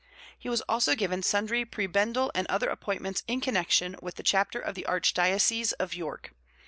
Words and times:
He 0.35 0.49
was 0.49 0.61
also 0.61 0.95
given 0.95 1.21
sundry 1.21 1.63
prebendal 1.63 2.31
and 2.33 2.47
other 2.47 2.69
appointments 2.71 3.21
in 3.27 3.39
connection 3.39 3.95
with 4.01 4.15
the 4.15 4.23
chapter 4.23 4.59
of 4.59 4.73
the 4.73 4.87
archdiocese 4.89 5.73
of 5.79 5.93
York. 5.93 6.33